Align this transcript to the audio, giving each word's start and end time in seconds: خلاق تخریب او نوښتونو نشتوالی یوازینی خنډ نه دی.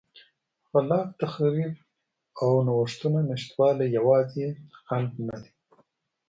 خلاق 0.69 1.07
تخریب 1.21 1.73
او 2.41 2.49
نوښتونو 2.65 3.19
نشتوالی 3.29 3.85
یوازینی 3.97 4.51
خنډ 4.85 5.09
نه 5.27 5.35
دی. 5.41 5.51